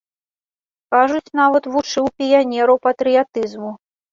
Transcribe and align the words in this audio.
Кажуць, 0.95 1.33
нават 1.41 1.63
вучыў 1.75 2.05
піянераў 2.23 2.77
патрыятызму. 2.89 3.71